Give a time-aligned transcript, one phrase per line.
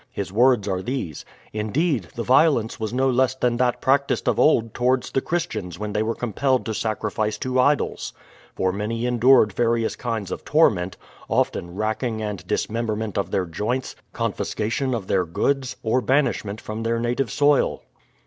[0.09, 4.73] His words are these: "Indeed, the violence was no less than that practised of old
[4.73, 8.11] towards the Christians when they were compelled to sacrifice to idols;
[8.55, 10.97] for many endured va rious kinds of torment—
[11.29, 16.59] often racking and dismember ment of their joints, confiscation of their goods, or banish ment
[16.59, 17.83] from their native soil."